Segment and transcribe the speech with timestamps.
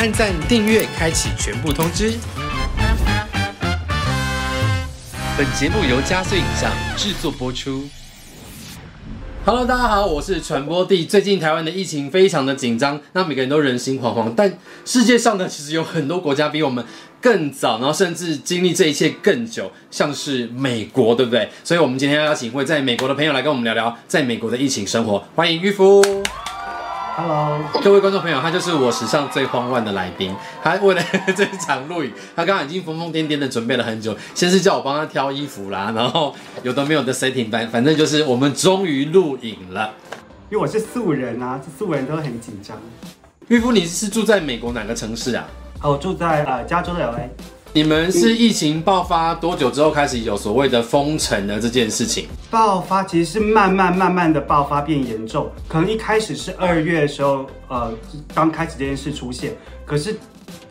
[0.00, 2.14] 按赞、订阅、开启全部通知。
[5.36, 7.84] 本节目由加速影像制作播出。
[9.44, 11.04] Hello，大家好，我是传播帝。
[11.04, 14.32] 最近台湾的疫情非常的紧张，那每个人都人心惶惶。
[14.34, 16.82] 但世界上呢，其实有很多国家比我们
[17.20, 21.46] 更早，然后甚至经历这一切更久，像是美国，对不对？
[21.62, 25.22] 所以，我们今天要邀请一位在美国的朋友来跟我们聊聊在美国的疫情生活。
[25.34, 26.02] 欢迎玉夫。
[27.16, 30.34] Hello，各位观众朋友，他就是我史上最慌乱的来宾。
[30.62, 31.02] 他为了
[31.36, 34.16] 这一场录影，他刚刚已经疯疯癫癫的准备了很久。
[34.34, 39.92] 先是叫我帮他挑衣服啦，然后有的没有的 setting 反反正就是我们终于录影了。
[40.50, 42.76] 因为我是素人啊，这素人都很紧张。
[43.48, 45.44] 玉夫，你是住在美国哪个城市啊？
[45.82, 47.28] 哦，我住在呃加州的 LA，
[47.72, 52.26] 你们是疫情爆发多久之后开始有所谓的封城的这件事情？
[52.50, 57.94] 爆发其实是慢慢慢慢的爆发变严重，可能一开始是二月的时候，呃，
[58.34, 60.16] 刚开始这件事出现，可是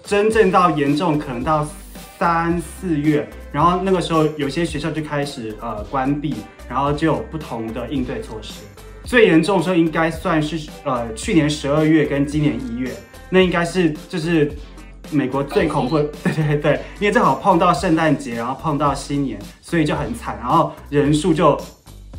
[0.04, 1.66] 真正到严重可能到
[2.18, 6.36] 三四月，然后那个时候有些学校就开始呃关闭，
[6.68, 8.64] 然后就有不同的应对措施。
[9.06, 12.92] 最严重的时候应该算是呃去年十二月跟今年一月，
[13.30, 14.52] 那应该是就是
[15.12, 21.60] 美国最恐怖的，对对对，因为正好碰到圣诞节，然后碰到新年，所以就很惨，然后人数就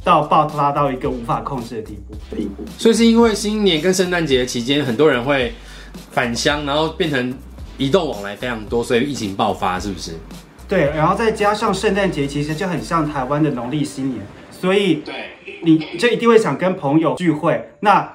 [0.03, 2.37] 到爆发到一个无法控制的地步。
[2.37, 2.65] 地步。
[2.79, 5.53] 所以是因为新年跟圣诞节期间，很多人会
[6.11, 7.35] 返乡，然后变成
[7.79, 10.13] 移动往来非常多，所以疫情爆发，是不是？
[10.69, 15.15] 对，然后再加上圣诞节，其实就很像台湾的农历新年，所以对。
[15.63, 17.73] 你就一定会想跟朋友聚会。
[17.81, 18.11] 那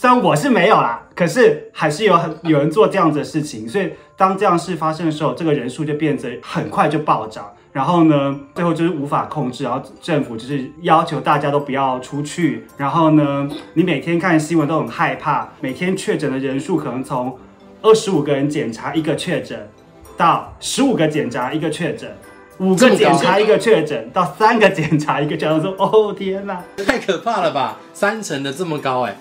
[0.00, 3.68] 虽然我是没有啦，可是还是有很 有人做这样子的事情。
[3.68, 7.52] 所以当这样事发生的时候，这个人数就变得很快就暴涨。
[7.72, 12.64] 然后呢，最后就是无法控制，然后政府就是要求大家都不要出去。
[12.76, 17.36] 然后呢，你每天看新闻都很害怕，每天确诊的人数可能从
[17.82, 19.68] 二十五个人检查一个确诊，
[20.16, 22.08] 到十五个检查一个确诊。
[22.58, 27.76] 五个检查一个确诊，到三个检查一个确诊，说哦天哪，太可怕了吧！
[27.92, 29.16] 三成的这么高哎，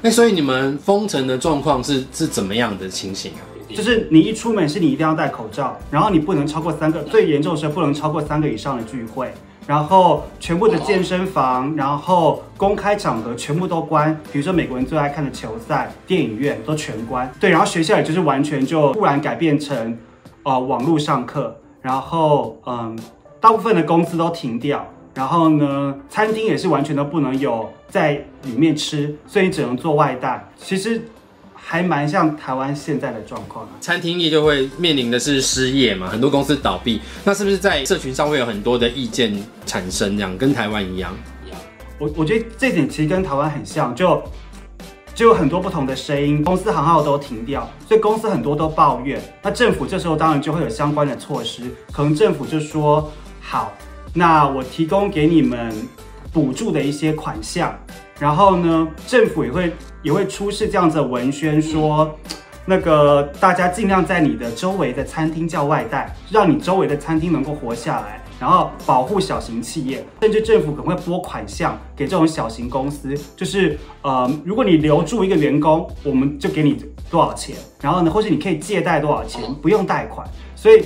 [0.00, 3.42] 那所以你们封城的状况是是怎么样的情形啊？
[3.74, 9.30] 就是你一出门是你一定要戴口罩，然后你不能超过三个，最严重的时候不能超过三个以上的聚会，
[9.66, 17.30] 然后全部的健身房，然后公开场合全部都关，比如说美国人最爱看的球赛、电影院都全关。
[17.38, 19.98] 对，然后学校也就是完全就突然改变成
[20.44, 21.54] 呃网络上课。
[21.80, 22.98] 然后，嗯，
[23.40, 24.84] 大部分的公司都停掉，
[25.18, 30.48] 然后呢，餐厅也是完全都不能有在里面吃，所以你只能做外带。
[30.56, 31.02] 其实
[31.56, 33.70] 还蛮像台湾现在的状况啊。
[33.80, 39.36] 餐厅业就会面临的是失业嘛，很多公司倒闭，那是不是在社群上会有很多的意见
[39.66, 40.16] 产生？
[40.16, 41.12] 这样跟台湾一样？
[41.98, 44.22] 我我觉得这点其实跟台湾很像，就。
[45.16, 49.20] 就有很多不同的声音，公司行号都停掉，所以公司很多都抱怨。
[49.42, 53.72] 那政府这时候当然就会有相关的措施，可能政府就说好，
[54.18, 55.72] 那我提供给你们
[56.32, 57.72] 补助的一些款项，
[58.18, 62.12] 然后呢，政府也会也会出示这样子的文宣说，
[62.66, 68.20] 那个大家尽量在你的周围的餐厅叫外带，让你周围的餐厅能够活下来。
[68.40, 80.24] 然后保护小型企业，甚至政府可能会拨款项给这种小型公司，就是呃，如果你留住一个员工，我们就给你多少钱，然后呢，或是你可以借贷多少钱，不用贷款。
[80.54, 80.84] 所以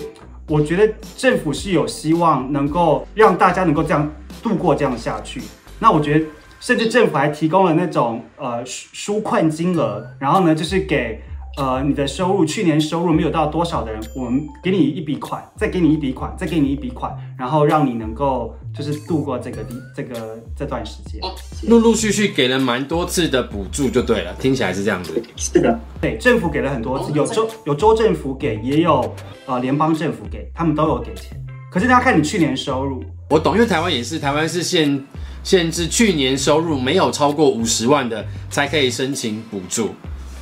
[0.52, 4.06] 我觉得政府是有希望能够让大家能够这样
[4.42, 5.40] 度过这样下去。
[5.78, 6.26] 那我觉得，
[6.60, 11.22] 甚至政府还提供了那种呃纾困金额，然后呢，就是给。
[11.58, 21.20] 呃，你的收入去年收入没有到多少的人，我们给你一笔款，再给你一笔款，再给你一笔款，然后让你能够就是度过这个地这个这段时间。
[21.68, 25.22] 陆陆续续给了蛮多次的补助就对了，听起来是这样子。
[25.36, 29.14] 是的，对，政府给了很多次，有州有州政府给，也有
[29.44, 31.38] 呃联邦政府给，他们都有给钱。
[31.70, 33.04] 可是要看你去年收入。
[33.28, 35.04] 我懂，因为台湾也是，台湾是限
[35.42, 39.90] 限制去年收入没有超过五十万的才可以申请补助。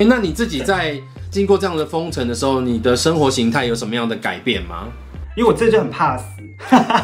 [0.05, 0.99] 那你自己在
[1.29, 4.87] 经过这样的封城的时候，你的生活形态有什么样的改变吗？
[5.37, 6.25] 因为我这就很怕死，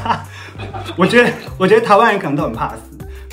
[0.98, 2.82] 我觉得我觉得台湾人可能都很怕死，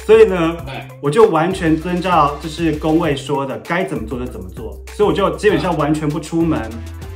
[0.07, 0.57] 所以呢，
[1.01, 6.71] 我就完全遵照就是工位说的，该怎么做就怎么做，所以我就基本上完全不出门，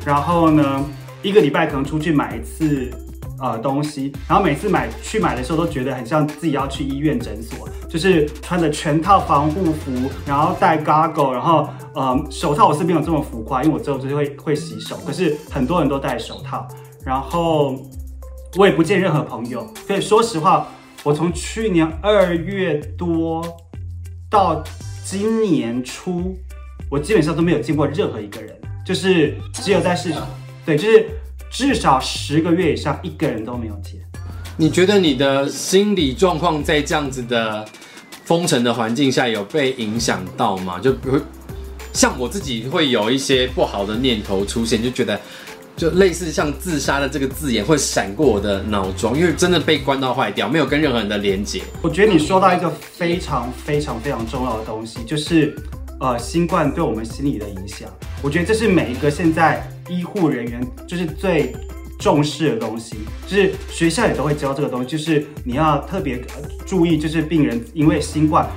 [0.05, 0.85] 然后呢，
[1.23, 2.91] 一个礼拜可能出去买一次。
[3.41, 9.93] 呃，东西，然后每次买去买的时候都觉得很像自己要去医院诊所，就是穿着全套防护服，
[10.27, 16.67] 然后戴 goggle，然后呃手套我是没有这么浮夸，因为我之后就是会会洗手，可是很多人都戴手套，
[17.05, 17.77] 然后
[18.57, 20.67] 我也不见任何朋友，所以说实话，
[21.05, 23.45] 我从去年二月多
[24.29, 24.63] 到
[25.05, 26.37] 今年初，
[26.91, 28.55] 我基本上都没有见过任何一个人。
[28.85, 30.27] 就是只有在市场，
[30.65, 31.11] 对，就是
[31.51, 33.99] 至少十个月以上一个人都没有接。
[34.57, 37.65] 你觉得你的心理状况在这样子的
[38.25, 40.81] 封城的环境下有被影响到吗？
[40.81, 41.21] 就比如
[41.93, 45.19] 像我自己会有一些不好的念头出现，就觉得
[45.77, 51.63] 就类似像自杀的这个字眼会闪过我的脑中，因为真的被关到坏掉，没有跟任何人的连接。
[51.81, 55.57] 我觉得你说到一个非常非常非常重要的东西，就是
[56.01, 57.89] 呃新冠对我们心理的影响。
[58.23, 61.55] 我觉得这是每一个现在医护人员就是最
[61.99, 62.97] 重视的东西，
[63.27, 66.21] 就是学校也都会教这个东西，就是你要特别
[66.67, 68.49] 注意，就是病人因为新冠。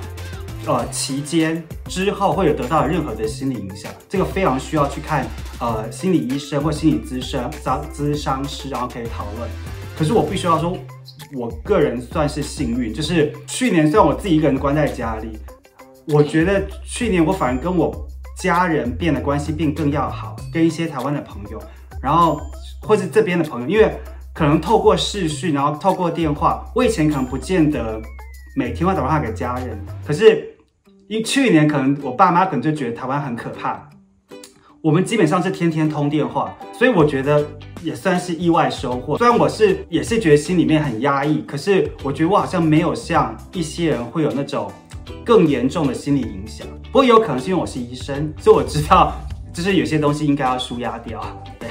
[0.64, 5.26] 呃，期间之后会有得到任何的心理影响，这个非常需要去看
[5.58, 9.50] 呃心理医生或心理咨商、咨咨商师，然后可以讨论。
[9.98, 10.78] 可是我必须要说，
[11.34, 15.36] 我个人算是幸运，就是去年虽然我自己一个人关在家里，
[16.06, 18.06] 我觉得去年我反而跟我
[18.36, 21.62] 家人变得关系变更要好，跟一些台湾的朋友，
[22.02, 22.40] 然后
[22.80, 24.00] 或是这边的朋友，因为
[24.34, 28.00] 可能透过视讯，然后透过电话，我以前可能不见得
[28.56, 30.56] 每天会打电话给家人，可是
[31.08, 33.88] 因去年可能我爸妈可能就觉得台湾很可怕，
[34.82, 37.46] 我们基本上是天天通电话，所以我觉得
[37.84, 39.16] 也算是意外收获。
[39.16, 44.68] 虽然我是也是觉得心里面很压抑，可是我觉得我好像没有像一些人会有那种
[45.24, 46.66] 更严重的心理影响。
[46.86, 49.12] 不过有可能是因为我是医生，所以我知道
[49.54, 51.24] 就是有些东西应该要舒压掉。
[51.60, 51.68] 对，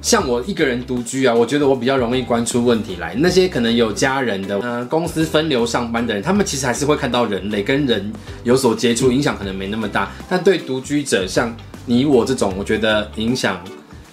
[0.00, 3.14] 像我一个人独居啊，我觉得我比较容易关出问题来。
[3.14, 8.10] 那些可能有家人的，呃，公司分流上班的人，他们其实还是会看到人类，跟人
[8.42, 10.10] 有所接触，影响可能没那么大。
[10.30, 11.54] 但对独居者，像
[11.86, 13.60] 你我这种，我觉得影响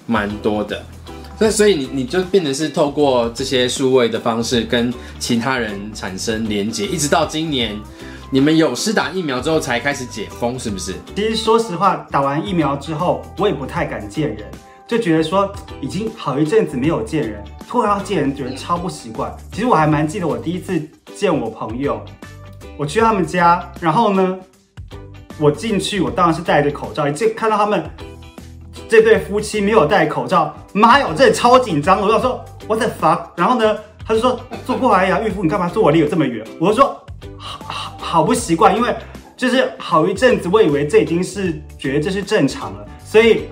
[0.05, 0.83] 蛮多的。
[1.37, 7.75] 所以，所以你你就变成是透过这些数位的方式跟其他人产生连接，一直到今年，
[8.29, 10.93] 你们有施打疫苗之后才开始解封，是不是？
[11.15, 14.45] 其实说实话，打完疫苗之后，我也不太敢见人，
[14.87, 15.51] 就觉得说
[15.81, 19.35] 已经好一阵子没有见人，突然要见人，觉得超不习惯。
[19.51, 20.79] 其实我还蛮记得我第一次
[21.15, 21.99] 见我朋友，
[22.77, 24.37] 我去他们家，然后呢，
[25.41, 27.83] 我进去，我当然是戴着口罩，一见看到他们
[28.87, 36.45] 这对夫妻没有戴口罩，妈呀，我真的超紧张，我就说 what the fuck，然后呢，他就说坐过来呀，孕妇你干嘛坐我离我这么远？
[36.59, 37.03] 我就说
[37.37, 38.95] 好好好不习惯，因为
[39.35, 43.45] 就是好一阵子，我以为这已经是觉得这是正常了，所以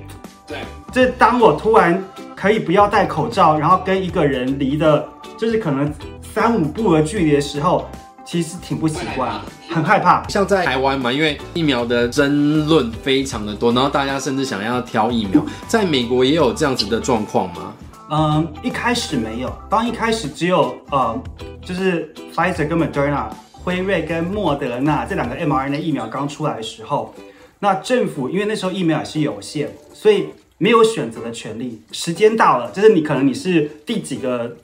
[0.45, 0.57] 对，
[0.91, 2.03] 这当我突然
[2.35, 5.03] 可以不要戴口罩，然后跟一个人离的，
[5.37, 5.91] 就是可能
[6.33, 7.89] 三五步的距离的时候，
[8.29, 9.41] 其实挺不习惯，
[9.71, 10.23] 很害怕。
[10.27, 15.43] 像在台湾嘛，因为疫苗的争论非常的多，然后大家甚至想要挑疫苗。
[15.67, 17.73] 在美国也有这样子的状况吗？
[18.11, 21.19] 嗯，一开始没有，当一开始只有呃，
[21.65, 27.15] 就是 Pfizer 跟 Moderna、辉瑞跟莫德纳这两个 mRNA 疫苗刚出来的时候，
[27.57, 30.27] 那政府因为那时候疫苗也是有限，所以
[30.59, 31.81] 没有选择的权利。
[31.91, 34.55] 时间到了，就是你可能你是第几个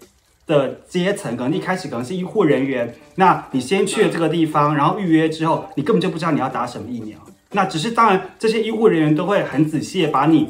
[0.46, 7.18] 的阶层，可能一开始可能是医护人员，那你先去了这个地方，然后预约之后，你根本就不知道你要打什么疫苗。
[7.52, 10.50] 那只是当然，这些医护人员都会很仔细的把你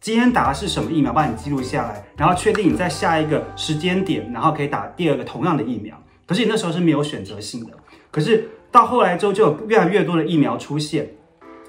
[0.00, 5.96] 今天打的是什么疫苗，帮你记录下来，然后确定你在下一个时间点，然后可以打第二个同样的疫苗。
[6.26, 7.72] 可是你那时候是没有选择性的。
[8.10, 11.10] 可是到后来之后，就有越来越多的疫苗出现。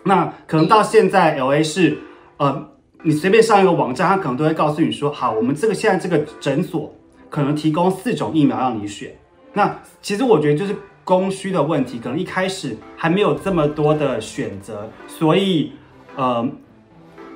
[0.04, 1.98] 那可能到现在，L A 是
[2.38, 2.70] 呃，
[3.04, 6.94] 你随便上一个网站，它可能都会告诉你说，好，我们这个现在这个诊所
[7.36, 9.14] 可能提供四种疫苗让你选。
[9.54, 15.74] 那其实我觉得就是供需的问题，可能一开始还没有这么多的选择，所以
[16.16, 16.48] 呃。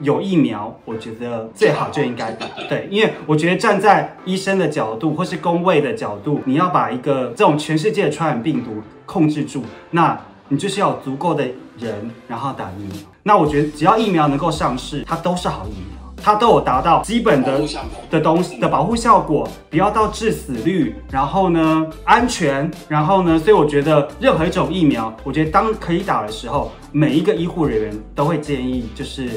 [0.02, 2.48] 有疫苗，我觉得最好就应该打。
[2.70, 11.44] 对，因为我觉得站在医生的角度或是工位的角度，你要把一个这种全世界的传染病毒控制住，那你就是要足够的
[11.78, 12.96] 人，然后打疫苗。
[13.24, 15.89] 那我觉得只要疫苗能够上市，它都是好疫苗，
[16.22, 17.62] 它都有达到基本的
[18.10, 29.30] 的东西的保护效果，不要到致死率，然后呢安全，然后呢，所以我觉得任何一种疫苗，我觉得当可以打的时候，每一个医护人员都会建议就是。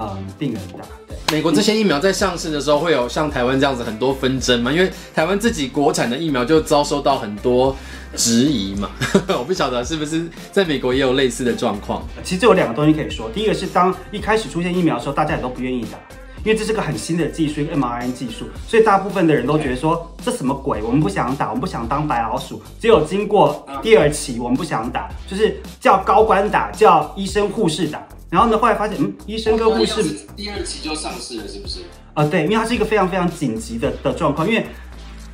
[0.00, 0.84] 嗯，病人打。
[1.08, 4.70] 对，美国这些疫苗在上市的时候，会有像台湾这样子很多纷争嘛？
[4.70, 7.74] 因为台湾自己国产的疫苗就遭受到很多
[8.14, 8.88] 质疑嘛。
[9.36, 12.06] 我不晓得是不是在美国也有类似的状况。
[12.22, 15.98] 其实有两个东西可以说，第一个是当一开始出现疫苗的时候，大家也都不愿意打，
[16.44, 22.62] 因为这是个很新的技术，一个 mRNA 技术，所以大部分的人都觉得说这什么鬼，我们不想打，我们不想当白老鼠。
[22.80, 28.06] 只有经过第二期，我们不想打，就是叫高官打，叫医生护士打。
[28.30, 30.02] 然后呢，后来发现，嗯，医生跟护士
[30.36, 31.80] 第二期就上市了，是不是？
[32.14, 34.66] 啊，对，因为它是一个非常非常紧急的的状况，因为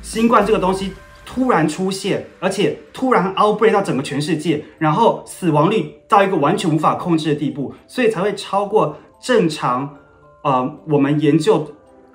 [0.01, 0.93] 新冠这个东西
[1.25, 9.97] 突然出现，而且突然 outbreak 到整个全世界，然后死亡率到一个完全无法控制的地步，所以才会超过正常
[10.45, 11.67] 呃，我们研究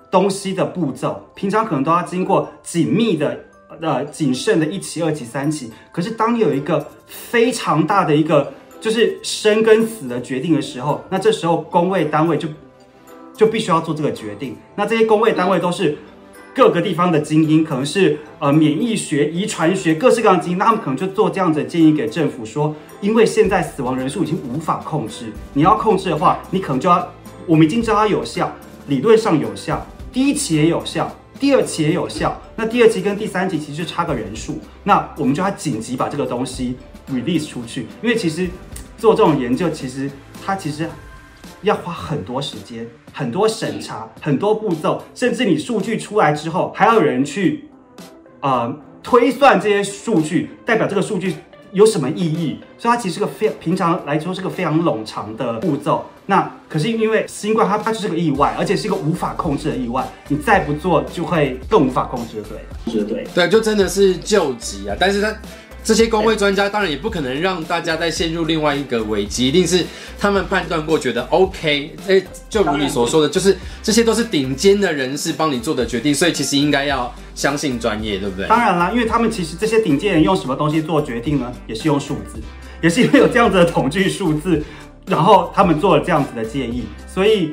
[0.09, 3.37] 东西的步骤，平常可能都要经过紧密的、
[3.81, 5.73] 呃谨慎的一期、二期、三期。
[5.91, 12.49] 可是当有一个非常大的一个就是生跟死的决定的时候，那这时候工位单位就
[13.35, 14.57] 就必须要做这个决定。
[14.77, 15.99] 那这些工位单位都是
[16.55, 27.13] 各个地方的精英，可能是呃免疫学、遗传学各式各样的精英，那他们可能就做这样子的建议给政府说，因为现在死亡人数已经无法控制，你要控制的话，你可能就要，
[27.47, 28.53] 我们已经知道它有效，
[28.89, 31.15] 理论上有效，第一期也有效。
[31.39, 36.77] 第二期也有效，那第二期跟第三期其实就差个人数，那我们就要紧急把这个东西
[37.11, 38.47] release 出去，因为其实
[38.99, 40.11] 做这种研究，其实
[40.45, 40.87] 它其实
[41.63, 47.71] 要花很多时间、很多审查、很多步骤，甚至你数据出来之后，还要有人去
[48.41, 51.37] 呃推算这些数据，代表这个数据
[51.73, 56.05] 有什么意义，所以它其实是个非平常来说是个非常冗长的步骤。
[56.27, 64.97] 那可是因为新冠它它就是个意外，而且是一个无法控制的意外，你再不做就会更无法控制，对，是对，对，就真的是救急啊！
[64.99, 65.35] 但是它
[65.83, 69.85] 这些工会专家当然也不可能让大家再陷入另外一个危机，一定是
[70.19, 78.47] 他们判断过觉得 OK，哎，就如你所说的，就是这些都是顶尖的人士帮你做的决定，所以其实应该要相信专业，对不对？
[78.47, 81.53] 当然啦，因为他们其实这些顶尖人用什么东西做决定呢？
[81.67, 82.41] 也是用数字，
[82.83, 84.63] 也是因为有这样子的统计数字。
[85.07, 87.53] 然后他们做了这样子的建议，所以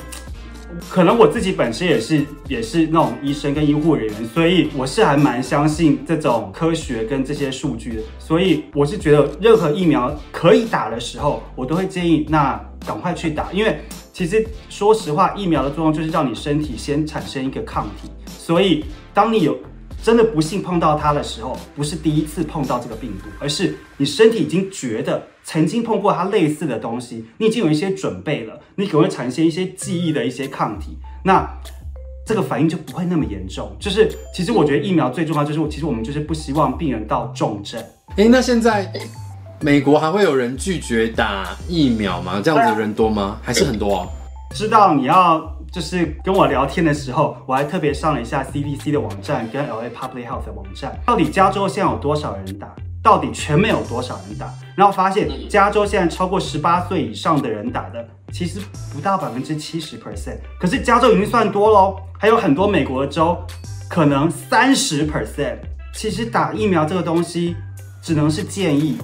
[0.90, 8.02] 可能我自己本身也是也是那种医生跟医护人员，所以我是还蛮相信这种科学跟这些数据的。
[8.20, 13.80] 所以我是觉得任何疫苗可以打的时候，我都会建议那赶快去打，因为
[14.14, 19.58] 其实说实话，疫苗的作用就是让你身体先产生一个抗体，所以当你有。
[20.04, 31.46] 真的不幸碰到它的时候，不是第一次碰到这个病毒，而是你身体已经觉得曾经碰过它类似的东西，你已经有一些准备了，你可能会产生一些记忆的一些抗体，那
[32.26, 33.76] 这个反应就不会那么严重。
[33.80, 37.84] 就是其实我觉得疫苗最重要就是，其实我们就是不希望病人到重症。
[38.16, 38.90] 哎，那现在
[39.60, 42.40] 美国还会有人拒绝打疫苗吗？
[42.42, 43.40] 这样子的人多吗？
[43.42, 44.08] 还是很多哦？
[44.56, 45.57] 知道你要。
[45.72, 52.74] 就是跟我聊天的时候，我还特别上了一下 CDC 的网站跟 LA Public Health 的网站，到底加州现在有多少人打？
[53.04, 54.52] 到底全美有多少人打？
[54.76, 58.60] 然后发现加州现在超过十八岁以上的人打的，其实
[58.94, 60.40] 不到百分之七十 percent。
[60.60, 63.38] 可是加州已经算多喽，还有很多美国的州
[63.90, 65.58] 可能三十 percent。
[65.94, 67.56] 其实打疫苗这个东西
[68.02, 68.98] 只能是建议，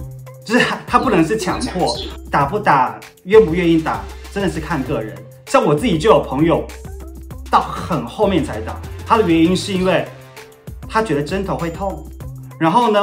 [0.45, 1.95] 就是它不能是强迫，
[2.29, 4.01] 打不打，愿不愿意打，
[4.31, 5.15] 真的是看个人。
[5.53, 6.65] 像我自己就有朋友，
[7.47, 10.03] 到很后面才打，他的原因是因为
[10.89, 12.03] 他觉得针头会痛，
[12.59, 12.99] 然后呢，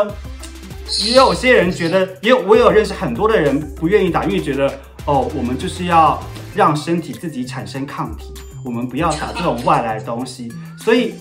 [1.05, 4.69] 也有些人觉得，也有我有认识很多的人不愿意打，因为觉得
[5.05, 6.21] 哦，我们就是要
[6.53, 10.53] 让身体自己产生抗体，我们不要打这种外来东西。
[10.77, 11.15] 所以，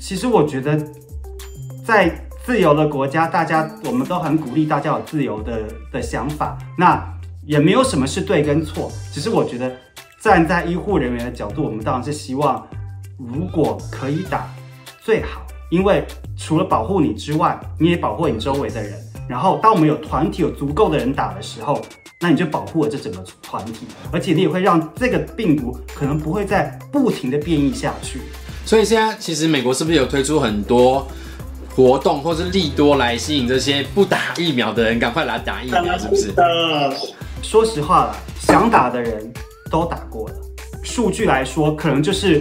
[0.00, 0.82] 其实我觉得
[1.84, 7.06] 在自由的国家，大家我们都很鼓励大家有自由的的想法，那
[7.44, 9.70] 也没有什么是对跟错，只是我觉得。
[10.24, 12.66] 站在医护人员的角度，我们当然是希望，
[13.18, 14.48] 如果可以打
[15.02, 16.02] 最好，因为
[16.34, 18.94] 除了保护你之外，你也保护你周围的人。
[19.28, 21.78] 然后，当我们有团体有足够的人打的时候，
[22.20, 28.22] 那你就保护了这整个团体，而且你也会让这个病毒可能不会再不停的变异下去。
[28.64, 31.06] 所以现在其实美国是不是有推出很多
[31.76, 35.98] 活动或是利多来吸引这些不打疫苗的人赶快来打疫苗？
[35.98, 36.32] 是不是？
[37.42, 39.30] 说实话啦，想打的人。
[39.74, 40.34] 都打过了，
[40.84, 42.40] 数据来说，可能就是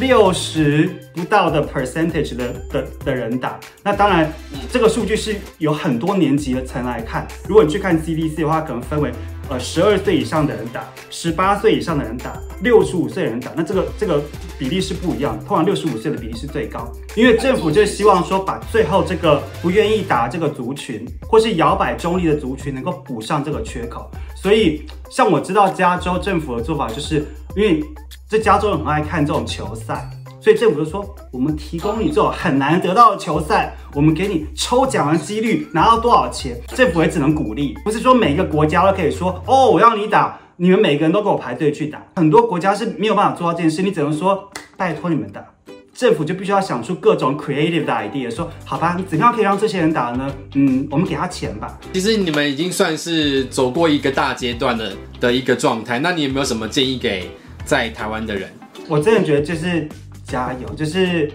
[0.00, 3.60] 六十不到的 percentage 的的的人打。
[3.84, 4.32] 那当然，
[4.68, 7.24] 这个数据是有很多年级的层来看。
[7.46, 9.12] 如果你去看 CDC 的话，可能分为
[9.48, 13.50] 呃十二岁以上的人打，十八岁以上的人打，六十五岁的人打。
[13.56, 14.22] 那这个这个
[14.58, 24.10] 比例是不一样的，通常六十五岁的比例是最高，因为政府就希望说把最后这个不愿意打这个族群，或是摇摆中立的族群，能够补上这个缺口。
[24.34, 27.24] 所以，像我知道加州政府的做法，就是
[27.56, 27.82] 因为
[28.28, 30.08] 这加州人很爱看这种球赛，
[30.46, 45.44] 所以政府就说，我们提供你这种很难得到的球赛，我们给你抽奖的几率拿到多少钱，政府也只能鼓励，不是说每个国家都可以说，哦，我要你打，你们每个人都给我排队去打，很多国家是没有办法做到这件事，你只能说，拜托你们打。
[45.92, 50.32] 政府就必须要想出各种 creative 的 idea，说好吧，你怎样可以让这些人打呢？
[50.54, 51.76] 嗯，我们给他钱吧。
[51.92, 57.28] 其实你们已经算是走过一个大阶段的的一个状态，那你有没有什么建议给
[57.64, 58.48] 在台湾的人？
[58.88, 59.88] 我真的觉得就是
[60.26, 61.32] 加油，就是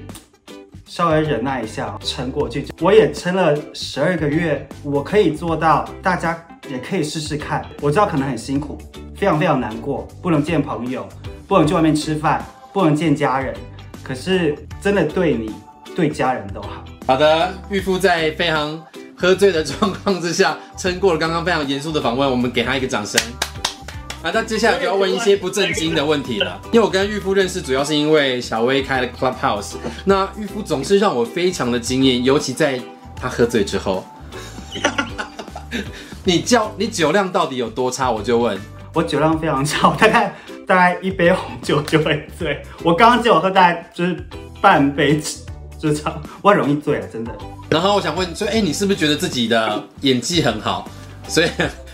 [0.86, 2.67] 稍微忍耐一下，撑过去。
[2.81, 7.65] 我也撑了十二个月，我可以做到，大家也可以试试看。
[7.81, 8.77] 我知道可能很辛苦，
[9.15, 11.07] 非常非常难过，不能见朋友。
[11.48, 13.53] 不能去外面吃饭，不能见家人。
[14.01, 15.53] 可是真的对你、
[15.93, 16.86] 对家人都好。
[17.05, 18.81] 好的，玉夫在非常
[19.17, 23.19] 喝醉的状况之下，撑过了刚刚非常严肃的访问，我们给他一个掌声。
[24.23, 26.61] 啊，那接下来就要问一些不正经的问题了。
[26.71, 29.73] 因为我跟玉夫认识，主要是因为小薇开了 Clubhouse。
[30.05, 32.79] 那玉夫总是让我非常的惊艳，尤其在
[33.15, 34.05] 他喝醉之后。
[36.23, 38.11] 你叫你酒量到底有多差？
[38.11, 38.59] 我就问。
[38.93, 40.35] 我酒量非常差，大概
[40.67, 42.61] 大概一杯红酒就会醉。
[42.83, 44.15] 我刚刚只有喝大概就是
[44.61, 45.19] 半杯，
[45.79, 47.31] 就这样，我很容易醉啊，真的。
[47.69, 50.87] 然后我想问，所以哎，你是不是觉得自己的演技很好，
[51.27, 51.49] 所以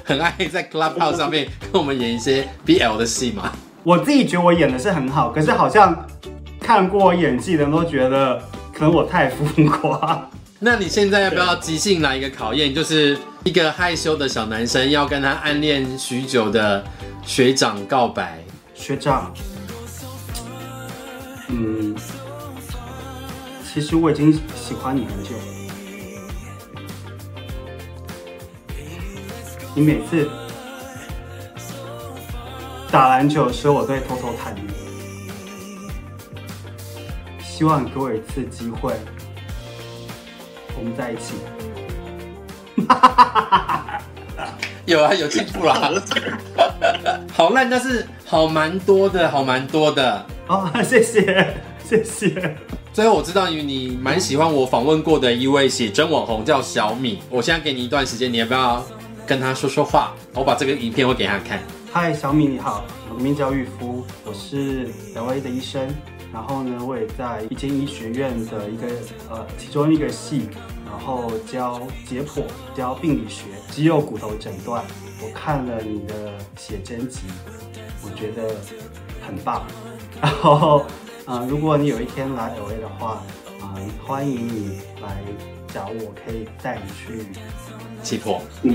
[0.07, 3.51] 很爱在 Clubhouse 上面跟我们演一些 BL 的戏嘛？
[3.83, 6.07] 我自己觉得我演的是很好，可是好像
[6.61, 8.41] 看过我演技的人都觉得
[8.73, 10.29] 可能我太浮夸。
[10.59, 12.73] 那你现在要不要即兴来一个考验？
[12.73, 16.81] 就是一个害羞的小男生要跟他暗恋许久的
[17.25, 18.39] 学长告白。
[18.73, 19.33] 学长，
[21.49, 21.93] 嗯，
[23.73, 25.66] 其实我已经喜欢你很久了。
[29.77, 30.27] 你每次
[32.89, 34.61] 打篮球的时候，我都会偷偷看你。
[37.43, 38.95] 希望你给我一次机会。
[40.75, 41.35] 我们在一起，
[44.87, 45.91] 有啊，有进步啦，
[47.31, 50.25] 好烂，但是好蛮多的，好蛮多的。
[50.47, 51.53] 哦，谢谢，
[51.87, 52.55] 谢谢。
[52.91, 58.83] 最后我知道，你蛮喜欢我访问过的一位写真网红叫小米，我现在给你一段时间，你要不要
[59.27, 60.13] 跟他说说话？
[60.33, 61.61] 我把这个影片会给他看。
[61.91, 65.85] 嗨，小米你好，我的名叫玉夫，我是 L A 的医生。
[66.31, 68.87] 然后呢，我也在一间医学院的一个
[69.29, 70.49] 呃其中一个系，
[70.85, 72.41] 然后教解剖、
[72.73, 74.81] 教病理学、肌肉骨头诊断。
[75.21, 77.19] 我看了你的写真集，
[78.03, 78.55] 我觉得
[79.25, 79.65] 很棒。
[80.21, 80.85] 然后
[81.25, 83.21] 啊，如果你有一天来 LA 的话，
[83.61, 83.75] 啊，
[84.05, 85.17] 欢迎你来
[85.73, 87.25] 找我，可以带你去
[88.03, 88.39] 解剖。
[88.63, 88.73] 嗯，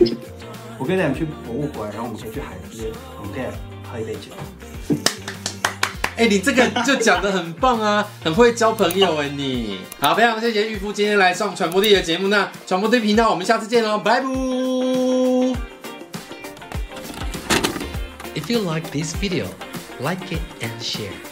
[0.78, 3.44] 我可以带你去博物馆，然后我们可以去海边，我们可以
[3.90, 4.30] 喝一杯酒。
[6.16, 14.26] 哎，你这个就讲的很棒啊， 很会交朋友哎，你好，非常谢谢玉夫今天来上传播地的节目，那传播地频道我们下次见喽，拜拜。
[18.34, 19.46] If you like this video,
[20.00, 21.31] like it and share.